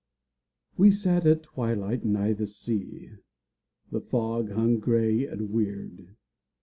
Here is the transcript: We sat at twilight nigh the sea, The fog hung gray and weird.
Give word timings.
We 0.77 0.89
sat 0.91 1.27
at 1.27 1.43
twilight 1.43 2.03
nigh 2.03 2.33
the 2.33 2.47
sea, 2.47 3.11
The 3.91 4.01
fog 4.01 4.49
hung 4.51 4.79
gray 4.79 5.27
and 5.27 5.51
weird. 5.51 6.15